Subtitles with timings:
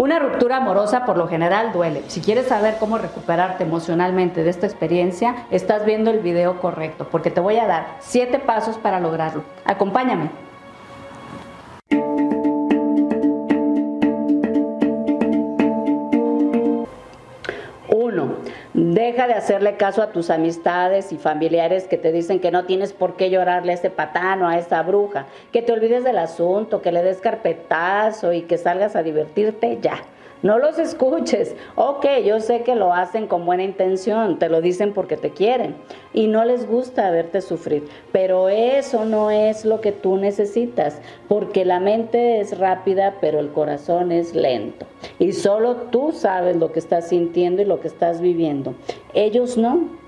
[0.00, 2.04] Una ruptura amorosa por lo general duele.
[2.06, 7.30] Si quieres saber cómo recuperarte emocionalmente de esta experiencia, estás viendo el video correcto, porque
[7.30, 9.44] te voy a dar siete pasos para lograrlo.
[9.66, 10.30] Acompáñame.
[19.20, 22.94] Deja de hacerle caso a tus amistades y familiares que te dicen que no tienes
[22.94, 26.80] por qué llorarle a ese patán o a esa bruja, que te olvides del asunto,
[26.80, 30.04] que le des carpetazo y que salgas a divertirte ya.
[30.42, 31.54] No los escuches.
[31.74, 35.76] Ok, yo sé que lo hacen con buena intención, te lo dicen porque te quieren
[36.14, 40.98] y no les gusta verte sufrir, pero eso no es lo que tú necesitas,
[41.28, 44.86] porque la mente es rápida, pero el corazón es lento.
[45.18, 48.74] Y solo tú sabes lo que estás sintiendo y lo que estás viviendo.
[49.14, 49.99] Ellos no.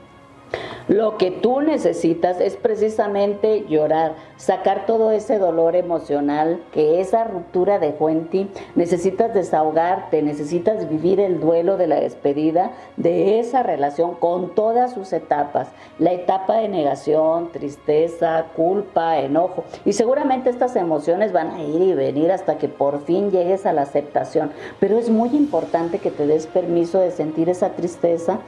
[0.88, 7.78] Lo que tú necesitas es precisamente llorar, sacar todo ese dolor emocional que esa ruptura
[7.78, 8.50] dejó en ti.
[8.74, 15.12] Necesitas desahogarte, necesitas vivir el duelo de la despedida de esa relación con todas sus
[15.12, 15.68] etapas.
[15.98, 19.64] La etapa de negación, tristeza, culpa, enojo.
[19.84, 23.72] Y seguramente estas emociones van a ir y venir hasta que por fin llegues a
[23.72, 24.50] la aceptación.
[24.80, 28.40] Pero es muy importante que te des permiso de sentir esa tristeza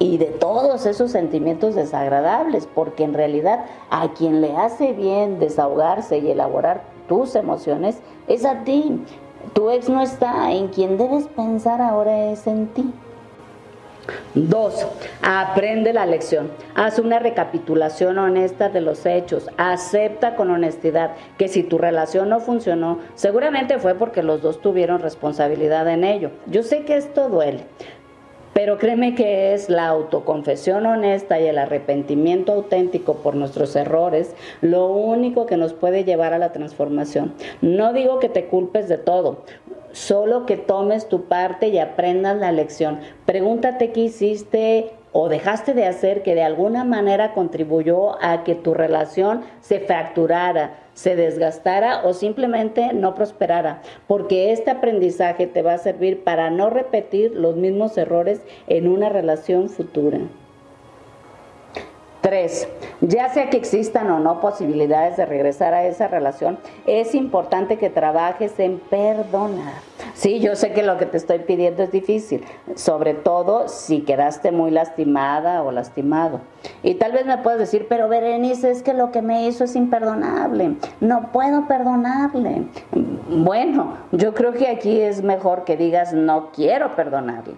[0.00, 6.18] y de todos esos sentimientos desagradables, porque en realidad a quien le hace bien desahogarse
[6.18, 9.04] y elaborar tus emociones es a ti.
[9.52, 12.92] Tu ex no está, en quien debes pensar ahora es en ti.
[14.34, 14.86] Dos,
[15.22, 16.50] aprende la lección.
[16.74, 19.48] Haz una recapitulación honesta de los hechos.
[19.56, 25.00] Acepta con honestidad que si tu relación no funcionó, seguramente fue porque los dos tuvieron
[25.00, 26.30] responsabilidad en ello.
[26.46, 27.64] Yo sé que esto duele,
[28.60, 34.88] pero créeme que es la autoconfesión honesta y el arrepentimiento auténtico por nuestros errores lo
[34.88, 37.32] único que nos puede llevar a la transformación.
[37.62, 39.44] No digo que te culpes de todo,
[39.92, 43.00] solo que tomes tu parte y aprendas la lección.
[43.24, 48.74] Pregúntate qué hiciste o dejaste de hacer que de alguna manera contribuyó a que tu
[48.74, 55.78] relación se fracturara, se desgastara o simplemente no prosperara, porque este aprendizaje te va a
[55.78, 60.20] servir para no repetir los mismos errores en una relación futura.
[62.30, 62.68] Tres,
[63.00, 67.90] ya sea que existan o no posibilidades de regresar a esa relación, es importante que
[67.90, 69.72] trabajes en perdonar.
[70.14, 72.44] Sí, yo sé que lo que te estoy pidiendo es difícil,
[72.76, 76.40] sobre todo si quedaste muy lastimada o lastimado.
[76.84, 79.74] Y tal vez me puedas decir, pero Berenice, es que lo que me hizo es
[79.74, 82.62] imperdonable, no puedo perdonarle.
[83.28, 87.54] Bueno, yo creo que aquí es mejor que digas, no quiero perdonarle,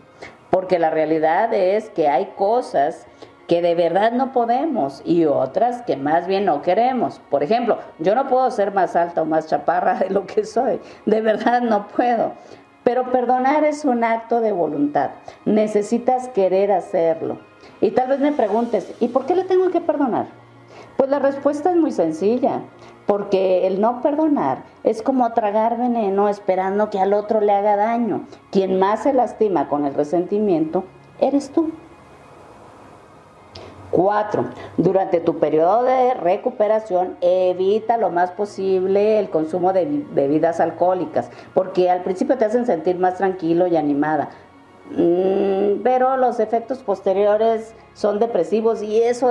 [0.48, 3.06] porque la realidad es que hay cosas
[3.52, 7.20] que de verdad no podemos y otras que más bien no queremos.
[7.28, 10.80] Por ejemplo, yo no puedo ser más alta o más chaparra de lo que soy,
[11.04, 12.32] de verdad no puedo.
[12.82, 15.10] Pero perdonar es un acto de voluntad,
[15.44, 17.40] necesitas querer hacerlo.
[17.82, 20.28] Y tal vez me preguntes, ¿y por qué le tengo que perdonar?
[20.96, 22.62] Pues la respuesta es muy sencilla,
[23.04, 28.26] porque el no perdonar es como tragar veneno esperando que al otro le haga daño.
[28.50, 30.84] Quien más se lastima con el resentimiento,
[31.20, 31.70] eres tú.
[33.92, 34.46] Cuatro,
[34.78, 41.90] durante tu periodo de recuperación evita lo más posible el consumo de bebidas alcohólicas, porque
[41.90, 44.30] al principio te hacen sentir más tranquilo y animada,
[44.92, 49.28] mm, pero los efectos posteriores son depresivos y eso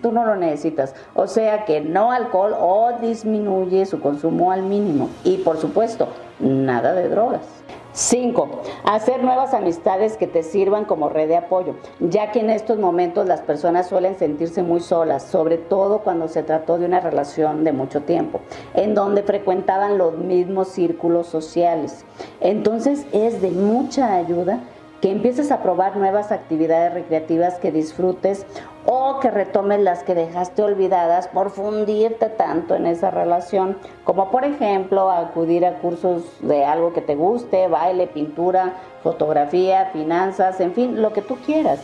[0.00, 0.94] tú no lo necesitas.
[1.14, 5.10] O sea que no alcohol o disminuye su consumo al mínimo.
[5.22, 6.08] Y por supuesto,
[6.40, 7.61] nada de drogas.
[7.92, 8.48] 5.
[8.84, 13.26] Hacer nuevas amistades que te sirvan como red de apoyo, ya que en estos momentos
[13.26, 17.72] las personas suelen sentirse muy solas, sobre todo cuando se trató de una relación de
[17.72, 18.40] mucho tiempo,
[18.74, 22.06] en donde frecuentaban los mismos círculos sociales.
[22.40, 24.60] Entonces es de mucha ayuda
[25.02, 28.46] que empieces a probar nuevas actividades recreativas que disfrutes
[28.86, 34.44] o que retomes las que dejaste olvidadas por fundirte tanto en esa relación, como por
[34.44, 41.02] ejemplo acudir a cursos de algo que te guste, baile, pintura, fotografía, finanzas, en fin,
[41.02, 41.80] lo que tú quieras.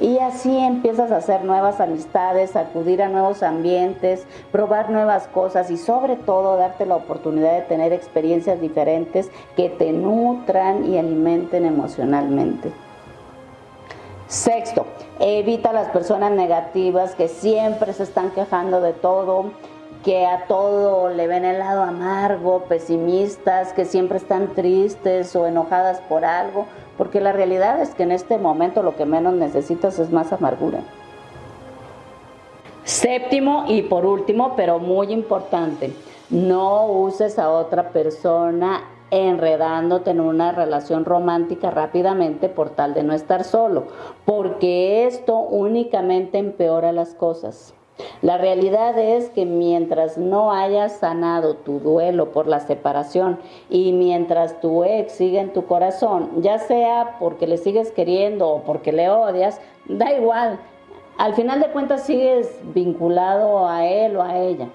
[0.00, 5.76] Y así empiezas a hacer nuevas amistades, acudir a nuevos ambientes, probar nuevas cosas y
[5.76, 12.72] sobre todo darte la oportunidad de tener experiencias diferentes que te nutran y alimenten emocionalmente.
[14.26, 14.86] Sexto,
[15.18, 19.50] evita las personas negativas que siempre se están quejando de todo,
[20.04, 26.00] que a todo le ven el lado amargo, pesimistas, que siempre están tristes o enojadas
[26.02, 26.66] por algo,
[26.96, 30.80] porque la realidad es que en este momento lo que menos necesitas es más amargura.
[32.84, 35.92] Séptimo y por último, pero muy importante,
[36.30, 43.12] no uses a otra persona enredándote en una relación romántica rápidamente por tal de no
[43.12, 43.88] estar solo,
[44.24, 47.74] porque esto únicamente empeora las cosas.
[48.22, 53.38] La realidad es que mientras no hayas sanado tu duelo por la separación
[53.68, 58.62] y mientras tu ex sigue en tu corazón, ya sea porque le sigues queriendo o
[58.62, 60.58] porque le odias, da igual.
[61.18, 64.68] Al final de cuentas sigues vinculado a él o a ella.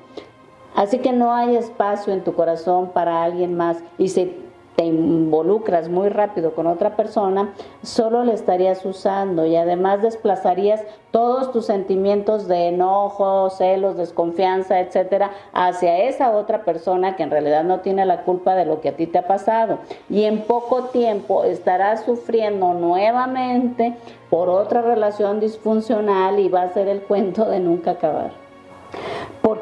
[0.76, 3.82] Así que no hay espacio en tu corazón para alguien más.
[3.98, 4.45] Y si
[4.76, 11.52] te involucras muy rápido con otra persona, solo le estarías usando y además desplazarías todos
[11.52, 17.80] tus sentimientos de enojo, celos, desconfianza, etcétera, hacia esa otra persona que en realidad no
[17.80, 19.80] tiene la culpa de lo que a ti te ha pasado.
[20.10, 23.96] Y en poco tiempo estarás sufriendo nuevamente
[24.30, 28.45] por otra relación disfuncional y va a ser el cuento de nunca acabar.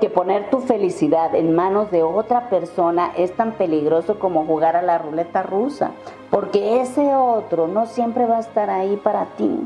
[0.03, 4.81] Porque poner tu felicidad en manos de otra persona es tan peligroso como jugar a
[4.81, 5.91] la ruleta rusa,
[6.29, 9.65] porque ese otro no siempre va a estar ahí para ti.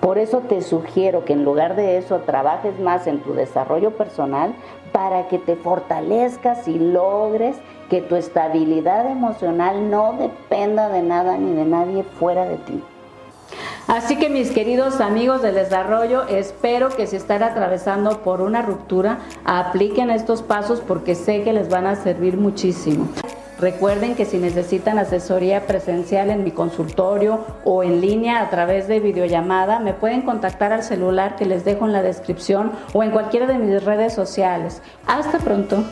[0.00, 4.56] Por eso te sugiero que en lugar de eso trabajes más en tu desarrollo personal
[4.90, 7.56] para que te fortalezcas y logres
[7.90, 12.82] que tu estabilidad emocional no dependa de nada ni de nadie fuera de ti.
[13.90, 19.18] Así que mis queridos amigos del desarrollo, espero que si están atravesando por una ruptura,
[19.44, 23.08] apliquen estos pasos porque sé que les van a servir muchísimo.
[23.58, 29.00] Recuerden que si necesitan asesoría presencial en mi consultorio o en línea a través de
[29.00, 33.48] videollamada, me pueden contactar al celular que les dejo en la descripción o en cualquiera
[33.48, 34.82] de mis redes sociales.
[35.08, 35.82] Hasta pronto.